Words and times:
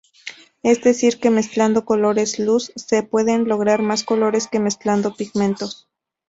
Es 0.63 0.81
decir 0.81 1.19
que 1.19 1.29
mezclando 1.29 1.85
colores 1.85 2.39
luz 2.39 2.71
se 2.75 3.03
pueden 3.03 3.47
lograr 3.47 3.83
más 3.83 4.03
colores 4.03 4.47
que 4.47 4.57
mezclando 4.59 5.13
pigmentos. 5.13 5.89